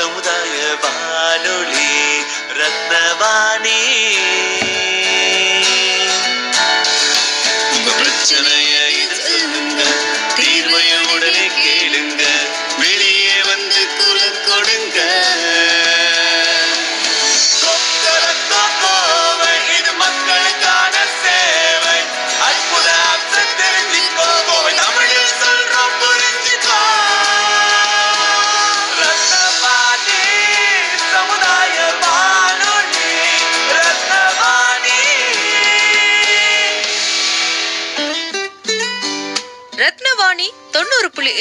சமுதாய 0.00 0.58
வானொலி 0.82 1.88
ரத்னவாணி 2.58 3.80
உங்க 7.74 7.90
பிரச்சனை 7.98 8.59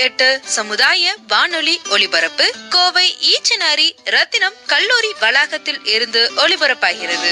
எட்டு 0.03 0.39
சமுதாய 0.43 1.15
வானொலி 1.27 1.77
ஒலிபரப்பு 1.91 2.45
கோவை 2.69 3.07
ஈச்சனாரி 3.31 3.87
ரத்தினம் 4.09 4.53
கல்லூரி 4.67 5.11
வளாகத்தில் 5.19 5.85
இருந்து 5.85 6.31
ஒலிபரப்பாகிறது. 6.35 7.31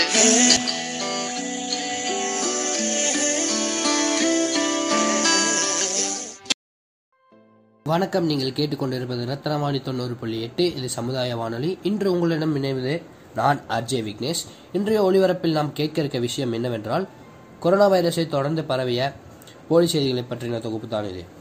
வணக்கம். 7.83 8.25
நீங்கள் 8.25 8.49
கேட்டுக்கொண்டிருப்பது 8.49 9.25
ரத்னவாணி 9.33 9.81
தொண்ணூறு 9.81 10.13
புள்ளி 10.13 10.41
எட்டு. 10.41 10.75
இது 10.75 10.89
சமுதாய 10.89 11.35
வானொலி. 11.35 11.77
இன்று 11.83 12.11
உங்களிடம் 12.11 12.63
இணைவது 12.63 13.03
நான் 13.35 13.61
அர்ஜே 13.69 14.01
விக்னேஷ். 14.09 14.43
இன்றைய 14.73 15.03
ஒளிபரப்பில் 15.03 15.57
நாம் 15.59 15.73
கேட்க 15.73 15.99
இருக்க 15.99 16.19
விஷயம் 16.19 16.51
என்னவென்றால் 16.51 17.07
கொரோனா 17.59 17.89
வைரஸை 17.89 18.27
தொடர்ந்து 18.27 18.63
பரவிய 18.63 19.13
போலி 19.67 19.87
செய்திகளை 19.87 20.23
பற்றின 20.29 20.61
தொகுப்பு 20.61 20.87
தான் 20.87 21.09
இது. 21.09 21.35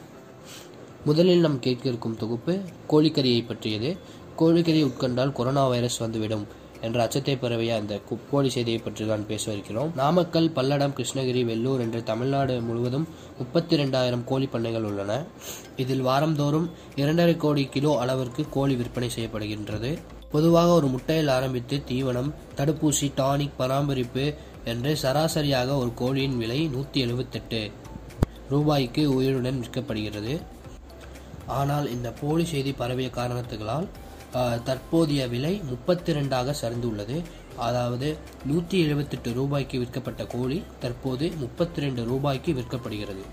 முதலில் 1.06 1.42
நாம் 1.44 1.58
கேட்க 1.64 1.84
இருக்கும் 1.88 2.16
தொகுப்பு 2.20 2.52
கோழிக்கறியை 2.90 3.40
பற்றியது. 3.48 3.90
கோழிக்கறியை 4.40 4.86
உட்கொண்டால் 4.86 5.34
கொரோனா 5.38 5.64
வைரஸ் 5.72 5.98
வந்துவிடும் 6.02 6.42
என்ற 6.86 6.98
அச்சத்தை 7.04 7.34
பரவிய 7.42 7.76
அந்த 7.80 7.94
கோழி 8.08 8.24
போலி 8.30 8.48
செய்தியை 8.54 8.80
பற்றி 8.86 9.04
தான் 9.10 9.26
பேச 9.28 9.44
இருக்கிறோம். 9.52 9.90
நாமக்கல் 10.00 10.48
பல்லடம் 10.56 10.94
கிருஷ்ணகிரி 10.98 11.42
வெள்ளூர் 11.50 11.82
என்று 11.84 12.00
தமிழ்நாடு 12.10 12.54
முழுவதும் 12.68 13.06
முப்பத்தி 13.38 13.76
ரெண்டாயிரம் 13.82 14.24
கோழி 14.30 14.48
பண்ணைகள் 14.54 14.88
உள்ளன. 14.90 15.12
இதில் 15.84 16.04
வாரந்தோறும் 16.08 16.66
இரண்டரை 17.02 17.36
கோடி 17.44 17.64
கிலோ 17.76 17.92
அளவிற்கு 18.02 18.44
கோழி 18.56 18.74
விற்பனை 18.74 19.10
செய்யப்படுகின்றது. 19.16 19.92
பொதுவாக 20.34 20.72
ஒரு 20.72 20.90
முட்டையில் 20.96 21.32
ஆரம்பித்து 21.36 21.78
தீவனம் 21.92 22.34
தடுப்பூசி 22.60 23.08
டானிக் 23.20 23.58
பராமரிப்பு 23.62 24.26
என்று 24.72 24.92
சராசரியாக 25.04 25.78
ஒரு 25.82 25.92
கோழியின் 26.02 26.36
விலை 26.42 26.60
நூற்றி 26.76 27.00
எழுபத்தெட்டு 27.06 27.62
ரூபாய்க்கு 28.50 29.02
உயிருடன் 29.14 29.62
விற்கப்படுகிறது. 29.62 30.34
ஆனால் 31.60 31.86
இந்த 31.94 32.08
போலி 32.20 32.44
செய்தி 32.52 32.72
பரவிய 32.80 33.08
காரணத்துகளால் 33.18 33.88
தற்போதைய 34.68 35.22
விலை 35.32 35.52
முப்பத்தி 35.70 36.10
ரெண்டாக 36.16 36.54
சரிந்துள்ளது. 36.60 37.16
அதாவது 37.66 38.08
நூற்றி 38.48 38.76
எழுபத்தெட்டு 38.84 39.30
ரூபாய்க்கு 39.38 39.76
விற்கப்பட்ட 39.82 40.22
கோழி 40.34 40.58
தற்போது 40.82 41.26
முப்பத்தி 41.42 41.84
ரெண்டு 41.84 42.02
ரூபாய்க்கு 42.10 42.52
விற்கப்படுகிறது. 42.58 43.24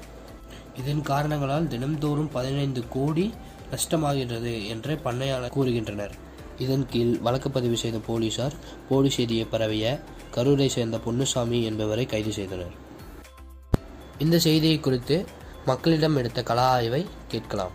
இதன் 0.81 1.02
காரணங்களால் 1.09 1.67
தினம்தோறும் 1.73 2.30
பதினைந்து 2.38 2.84
கோடி 2.95 3.25
நஷ்டமாகின்றது 3.73 4.53
என்று 4.73 4.95
பண்ணையாளர் 5.06 5.56
கூறுகின்றனர். 5.58 6.16
இதன் 6.64 6.88
கீழ் 6.94 7.14
வழக்கு 7.25 7.50
பதிவு 7.50 7.78
செய்த 7.84 7.97
போலீசார் 8.08 8.58
போலி 8.89 9.09
செய்தியை 9.17 9.45
பரவிய 9.53 9.86
கரூரை 10.36 10.67
சேர்ந்த 10.75 10.97
பொன்னுசாமி 11.06 11.59
என்பவரை 11.69 12.06
கைது 12.06 12.34
செய்தனர். 12.39 12.73
இந்த 14.25 14.38
செய்தியை 14.47 14.79
குறித்து 14.79 15.18
மக்களிடம் 15.66 16.18
எடுத்த 16.22 16.40
கலா 16.44 16.68
ஆய்வை 16.78 17.06
கேட்கலாம். 17.34 17.73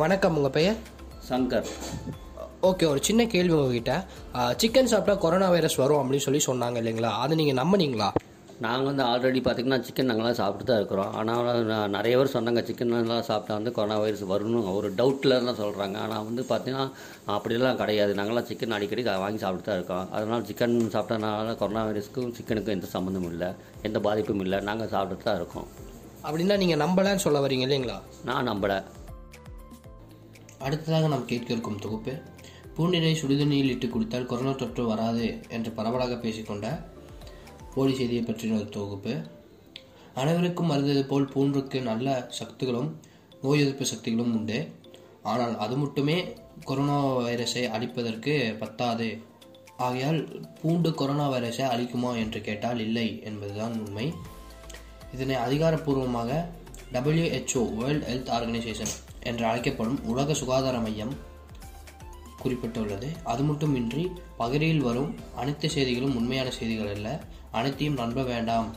வணக்கம் 0.00 0.36
உங்கள் 0.38 0.52
பெயர்? 0.54 0.78
சங்கர். 1.26 1.66
ஓகே 2.68 2.84
ஒரு 2.92 3.00
சின்ன 3.08 3.22
கேள்வி 3.34 3.52
உங்ககிட்ட. 3.56 3.92
சிக்கன் 4.60 4.88
சாப்பிட்டா 4.92 5.14
கொரோனா 5.24 5.48
வைரஸ் 5.52 5.76
வரும் 5.80 5.98
அப்படின்னு 6.00 6.24
சொல்லி 6.24 6.40
சொன்னாங்க 6.46 6.78
இல்லைங்களா? 6.82 7.10
அதை 7.24 7.34
நீங்கள் 7.40 7.58
நம்பினீங்களா? 7.60 8.08
நாங்கள் 8.64 8.88
வந்து 8.88 9.02
ஆல்ரெடி 9.10 9.40
பார்த்திங்கன்னா 9.44 9.78
சிக்கன் 9.88 10.10
நாங்களாம் 10.10 10.38
சாப்பிட்டு 10.40 10.66
தான் 10.70 10.80
இருக்கிறோம். 10.80 11.12
ஆனால் 11.18 11.90
நிறைய 11.96 12.14
பேர் 12.20 12.32
சொன்னாங்க 12.34 12.62
சிக்கன் 12.70 12.96
எல்லாம் 13.02 13.28
சாப்பிட்டா 13.28 13.58
வந்து 13.58 13.74
கொரோனா 13.76 13.98
வைரஸ் 14.04 14.24
வரும்னு 14.32 14.62
ஒரு 14.78 14.90
டவுட்டில் 15.00 15.36
தான் 15.50 15.60
சொல்கிறாங்க 15.62 16.00
ஆனால் 16.06 16.26
வந்து 16.30 16.44
பார்த்தீங்கன்னா 16.50 16.88
அப்படிலாம் 17.36 17.78
கிடையாது. 17.82 18.14
நாங்களாம் 18.20 18.48
சிக்கன் 18.50 18.76
அடிக்கடி 18.78 19.04
வாங்கி 19.26 19.42
சாப்பிட்டு 19.44 19.68
தான் 19.68 19.78
இருக்கோம். 19.80 20.10
அதனால் 20.16 20.44
சிக்கன் 20.50 20.76
சாப்பிட்டனால 20.96 21.54
கொரோனா 21.62 21.84
வைரஸ்க்கும் 21.90 22.34
சிக்கனுக்கும் 22.40 22.76
எந்த 22.78 22.90
சம்மந்தமும் 22.96 23.32
இல்லை. 23.36 23.52
எந்த 23.90 24.00
பாதிப்பும் 24.08 24.44
இல்லை. 24.48 24.60
நாங்கள் 24.70 24.92
சாப்பிட்டு 24.96 25.28
தான் 25.30 25.40
இருக்கோம். 25.42 25.70
அப்படின்னா 26.26 26.58
நீங்கள் 26.64 26.82
நம்பலன்னு 26.84 27.26
சொல்ல 27.28 27.46
வரீங்க 27.46 27.66
இல்லைங்களா? 27.68 27.98
நான் 28.30 28.50
நம்பலை. 28.52 28.80
அடுத்ததாக 30.58 31.08
நாம் 31.08 31.26
கேட்க 31.26 31.52
இருக்கும் 31.52 31.78
தொகுப்பு 31.78 32.22
பூண்டினை 32.76 33.14
சுடுதண்ணியில் 33.14 33.68
இட்டு 33.68 33.88
குடித்தால் 33.88 34.26
கொரோனா 34.26 34.52
தொற்று 34.52 34.86
வராது 34.86 35.40
என்று 35.48 35.70
பரவலாக 35.70 36.14
பேசிக்கொண்ட 36.14 36.84
போலி 37.74 37.94
செய்தியை 37.94 38.24
பற்றின 38.24 38.54
ஒரு 38.54 38.68
தொகுப்பு. 38.68 39.20
அனைவருக்கும் 40.14 40.70
அறிந்தது 40.70 41.04
போல் 41.04 41.28
பூண்டுக்கு 41.34 41.82
நல்ல 41.82 42.26
சக்திகளும் 42.28 43.00
நோய் 43.42 43.60
எதிர்ப்பு 43.60 43.86
சக்திகளும் 43.86 44.34
உண்டு. 44.34 44.70
ஆனால் 45.22 45.58
அது 45.58 45.76
மட்டுமே 45.76 46.34
கொரோனா 46.64 47.16
வைரஸை 47.16 47.62
அழிப்பதற்கு 47.76 48.58
பத்தாது. 48.58 49.18
ஆகையால் 49.76 50.20
பூண்டு 50.62 50.94
கொரோனா 50.94 51.30
வைரஸை 51.30 51.64
அழிக்குமா 51.74 52.16
என்று 52.16 52.40
கேட்டால் 52.40 52.78
இல்லை 52.78 53.22
என்பதுதான் 53.24 53.80
உண்மை. 53.80 54.12
இதனை 55.12 55.36
அதிகாரப்பூர்வமாக 55.36 56.48
டபிள்யூஹெச்ஓ 56.92 57.74
வேர்ல்ட் 57.74 58.04
ஹெல்த் 58.04 58.32
ஆர்கனைசேஷன் 58.36 58.94
என்று 59.30 59.44
அழைக்கப்படும் 59.50 60.00
உலக 60.12 60.34
சுகாதார 60.40 60.78
மையம் 60.86 61.14
குறிப்பிட்டுள்ளது. 62.42 63.08
அது 63.32 63.42
மட்டுமின்றி 63.48 64.02
பகிரில் 64.40 64.82
வரும் 64.88 65.12
அனைத்து 65.42 65.68
செய்திகளும் 65.74 66.16
உண்மையான 66.20 66.48
செய்திகள் 66.58 66.92
அல்ல 66.94 67.08
அனைத்தையும் 67.58 68.00
நம்ப 68.00 68.22
வேண்டாம் 68.32 68.68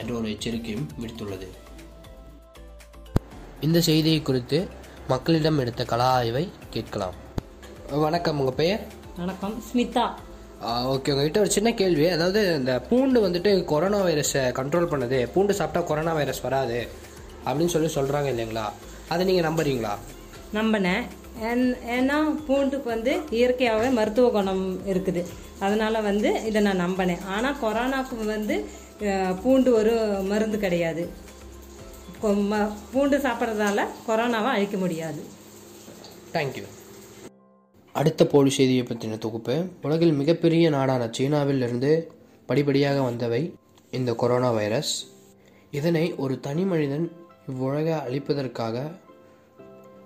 என்ற 0.00 0.10
ஒரு 0.18 0.28
எச்சரிக்கையும் 0.34 0.88
விடுத்துள்ளது. 1.00 1.48
இந்த 3.66 3.78
செய்தியை 3.88 4.20
குறித்து 4.28 4.58
மக்களிடம் 5.12 5.60
எடுத்த 5.64 5.84
கலா 5.92 6.08
ஆய்வை 6.18 6.44
கேட்கலாம். 6.74 7.16
வணக்கம் 8.04 8.38
உங்கள் 8.42 8.58
பெயர்? 8.62 8.82
வணக்கம் 9.16 9.56
ஸ்மிதா. 9.68 10.04
ஓகே 10.92 11.10
உங்ககிட்ட 11.12 11.40
ஒரு 11.44 11.50
சின்ன 11.56 11.68
கேள்வி. 11.80 12.06
அதாவது 12.16 12.40
இந்த 12.60 12.72
பூண்டு 12.88 13.18
வந்துட்டு 13.26 13.50
கொரோனா 13.72 13.98
வைரஸை 14.06 14.42
கண்ட்ரோல் 14.58 14.90
பண்ணுது. 14.92 15.18
பூண்டு 15.34 15.54
சாப்பிட்டா 15.58 15.88
கொரோனா 15.90 16.12
வைரஸ் 16.20 16.44
வராது 16.46 16.78
அப்படின்னு 17.46 17.74
சொல்லி 17.74 17.90
சொல்கிறாங்க 17.94 18.30
இல்லைங்களா? 18.34 18.66
அதை 19.10 19.26
நீங்கள் 19.26 19.50
நம்புறீங்களா? 19.50 19.90
நம்பினேன். 20.54 21.02
ஏன்- 21.42 21.76
ஏன்னா 21.88 22.18
பூண்டுக்கு 22.48 22.84
வந்து 22.84 23.20
இயற்கையாகவே 23.30 23.88
மருத்துவ 23.88 24.30
குணம் 24.30 24.86
இருக்குது. 24.86 25.24
அதனால் 25.58 26.02
வந்து 26.02 26.44
இதை 26.44 26.62
நான் 26.62 26.80
நம்பினேன். 26.80 27.24
ஆனால் 27.24 27.56
கொரோனாக்கு 27.62 28.24
வந்து 28.24 28.64
பூண்டு 29.42 29.74
ஒரு 29.74 30.22
மருந்து 30.28 30.58
கிடையாது. 30.58 31.08
கொ- 32.22 32.26
ம- 32.26 32.72
பூண்டு 32.92 33.18
சாப்பிட்றதால 33.18 33.84
கொரோனாவை 34.08 34.44
அழிக்க 34.44 34.76
முடியாது. 34.76 35.22
தேங்க்யூ 36.32 36.64
அடுத்த 37.92 38.26
போலி 38.26 38.50
செய்தியை 38.50 38.82
பற்றின 38.82 39.18
தொகுப்பு. 39.18 39.64
உலகில் 39.82 40.12
மிகப்பெரிய 40.12 40.70
நாடான 40.70 41.08
சீனாவில் 41.10 41.62
இருந்து 41.62 42.12
படிப்படியாக 42.46 43.00
வந்தவை 43.00 43.52
இந்த 43.90 44.14
கொரோனா 44.14 44.50
வைரஸ். 44.50 45.06
இதனை 45.70 46.14
ஒரு 46.14 46.40
தனி 46.40 46.62
மனிதன் 46.62 47.12
இவ்வுலகை 47.50 47.94
அழிப்பதற்காக 48.06 48.76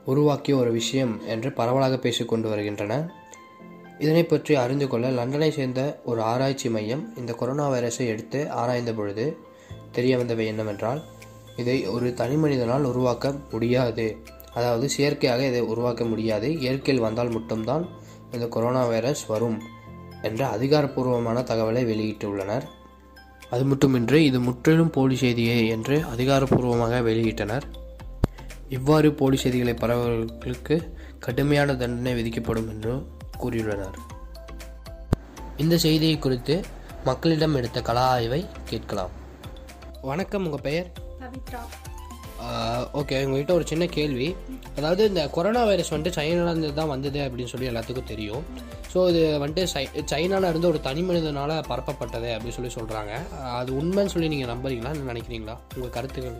உருவாக்கிய 0.04 0.54
ஒரு 0.56 0.70
விஷயம் 0.72 1.12
என்று 1.26 1.52
பரவலாக 1.52 1.98
பேசிக்கொண்டு 1.98 2.48
வருகின்றன. 2.48 2.92
இதனை 3.98 4.22
பற்றி 4.24 4.54
அறிந்து 4.54 4.86
கொள்ள 4.88 5.10
லண்டனை 5.10 5.48
சேர்ந்த 5.50 5.80
ஒரு 6.04 6.20
ஆராய்ச்சி 6.22 6.68
மையம் 6.68 7.02
இந்த 7.16 7.32
கொரோனா 7.32 7.66
வைரஸை 7.70 8.06
எடுத்து 8.06 8.40
ஆராய்ந்த 8.50 8.92
பொழுது 8.92 9.26
தெரிய 9.92 10.18
வந்தவை 10.18 10.46
என்னவென்றால் 10.46 11.00
இதை 11.56 11.76
ஒரு 11.86 12.14
தனி 12.14 12.36
மனிதனால் 12.36 12.84
உருவாக்க 12.84 13.34
முடியாது. 13.50 14.06
அதாவது 14.54 14.88
செயற்கையாக 14.88 15.42
இதை 15.46 15.60
உருவாக்க 15.60 16.04
முடியாது. 16.04 16.48
இயற்கையில் 16.58 17.04
வந்தால் 17.04 17.30
மட்டும்தான் 17.30 17.84
இந்த 18.32 18.46
கொரோனா 18.48 18.82
வைரஸ் 18.86 19.26
வரும் 19.26 19.58
என்ற 20.22 20.40
அதிகாரப்பூர்வமான 20.46 21.40
தகவலை 21.40 21.82
வெளியிட்டுள்ளனர். 21.92 22.66
அது 23.50 23.64
மட்டுமின்றி 23.64 24.24
இது 24.24 24.40
முற்றிலும் 24.40 24.90
போலி 24.90 25.16
செய்தியே 25.16 25.66
என்று 25.66 26.04
அதிகாரப்பூர்வமாக 26.04 27.00
வெளியிட்டனர். 27.00 27.62
இவ்வாறு 28.68 29.12
போலி 29.12 29.36
செய்திகளை 29.36 29.74
பரவர்களுக்கு 29.74 30.94
கடுமையான 31.18 31.76
தண்டனை 31.76 32.14
விதிக்கப்படும் 32.14 32.68
என்று 32.68 33.06
கூறியுள்ளனர். 33.40 33.98
இந்த 35.56 35.78
செய்தியை 35.78 36.18
குறித்து 36.18 36.64
மக்களிடம் 37.04 37.54
எடுத்த 37.54 37.82
கலா 37.82 38.08
ஆய்வை 38.08 38.46
கேட்கலாம். 38.64 39.10
வணக்கம் 40.02 40.44
உங்கள் 40.44 40.60
பெயர்? 40.60 40.92
பவித்ரா. 41.20 41.60
ஓகே 43.00 43.16
உங்ககிட்ட 43.26 43.52
ஒரு 43.58 43.64
சின்ன 43.70 43.84
கேள்வி. 43.96 44.28
அதாவது 44.78 45.02
இந்த 45.10 45.22
கொரோனா 45.36 45.62
வைரஸ் 45.68 45.92
வந்துட்டு 45.92 46.16
சைனாலேருந்து 46.18 46.70
தான் 46.80 46.90
வந்தது 46.94 47.20
அப்படின்னு 47.26 47.52
சொல்லி 47.52 47.70
எல்லாத்துக்கும் 47.70 48.10
தெரியும். 48.12 48.44
ஸோ 48.92 49.00
இது 49.10 49.22
வந்துட்டு 49.42 49.62
சை 49.74 49.84
சைனாவில் 50.12 50.50
இருந்து 50.50 50.70
ஒரு 50.72 50.80
தனி 50.88 51.02
மனிதனால் 51.08 51.54
பரப்பப்பட்டது 51.70 52.28
அப்படின்னு 52.34 52.56
சொல்லி 52.58 52.72
சொல்கிறாங்க 52.78 53.12
அது 53.60 53.72
உண்மைன்னு 53.80 54.12
சொல்லி 54.14 54.28
நீங்கள் 54.34 54.52
நம்புறீங்களா? 54.52 54.92
நினைக்கிறீங்களா? 55.12 55.56
உங்கள் 55.76 55.94
கருத்துக்கள் 55.96 56.38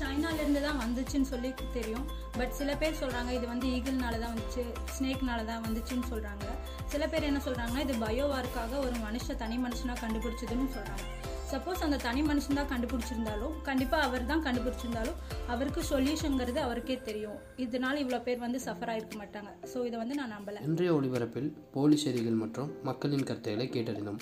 சைனாலேருந்து 0.00 0.60
தான் 0.66 0.80
வந்துச்சுன்னு 0.84 1.28
சொல்லி 1.32 1.50
தெரியும். 1.76 2.06
பட் 2.38 2.54
சில 2.58 2.70
பேர் 2.80 2.98
சொல்கிறாங்க 3.02 3.30
இது 3.38 3.46
வந்து 3.52 3.66
ஈகிள்னால 3.76 4.14
தான் 4.22 4.32
வந்துச்சு 4.34 4.62
ஸ்னேக்னால 4.96 5.40
தான் 5.50 5.62
வந்துச்சுன்னு 5.66 6.06
சொல்கிறாங்க 6.12 6.46
சில 6.92 7.06
பேர் 7.12 7.28
என்ன 7.30 7.40
சொல்கிறாங்கன்னா 7.46 7.84
இது 7.86 7.94
பயோவார்க்காக 8.06 8.72
ஒரு 8.86 8.96
மனுஷ 9.06 9.36
தனி 9.42 9.56
மனுஷனா 9.66 9.94
கண்டுபிடிச்சதுன்னு 10.02 10.68
சொல்கிறாங்க 10.76 11.04
சப்போஸ் 11.52 11.82
அந்த 11.86 11.96
தனி 12.04 12.20
மனுஷன் 12.28 12.58
தான் 12.58 12.70
கண்டுபிடிச்சிருந்தாலும் 12.72 13.54
கண்டிப்பா 13.68 13.98
அவர் 14.06 14.28
தான் 14.30 14.44
கண்டுபிடிச்சிருந்தாலும் 14.46 15.18
அவருக்கு 15.54 15.80
சொல்யூஷன்ங்கிறது 15.90 16.60
அவருக்கே 16.66 16.96
தெரியும். 17.08 17.38
இதனால 17.64 18.00
இவ்வளோ 18.04 18.20
பேர் 18.28 18.44
வந்து 18.44 18.60
சஃபர் 18.66 18.92
ஆயிருக்க 18.92 19.16
மாட்டாங்க. 19.22 19.50
ஸோ 19.72 19.84
இதை 19.88 19.98
வந்து 20.02 20.16
நான் 20.20 20.34
நம்பல. 20.36 20.62
இன்றைய 20.70 20.92
ஒளிபரப்பில் 20.98 21.50
போலி 21.76 21.98
செய்திகள் 22.04 22.40
மற்றும் 22.44 22.72
மக்களின் 22.88 23.28
கருத்துக்களை 23.30 23.68
கேட்டறிந்தோம். 23.76 24.20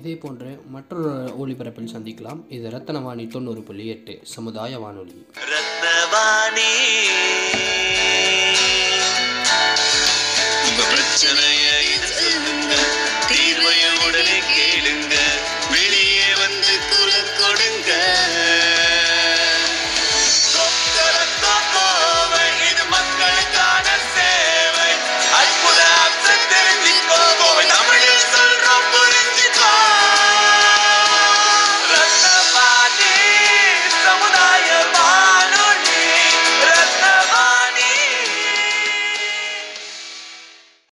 இதே 0.00 0.14
போன்ற 0.22 0.44
மற்றொரு 0.74 1.12
ஒளிபரப்பில் 1.42 1.92
சந்திக்கலாம். 1.94 2.40
இது 2.56 2.66
ரத்தனவாணி 2.76 3.26
தொண்ணூறு 3.36 3.62
புள்ளி 3.68 3.86
எட்டு 3.94 4.14
சமுதாய 4.34 4.78
வானொலி. 4.84 5.16